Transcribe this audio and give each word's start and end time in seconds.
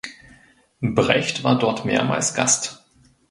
Brecht 0.81 1.43
war 1.43 1.59
dort 1.59 1.85
mehrmals 1.85 2.33
Gast. 2.33 2.83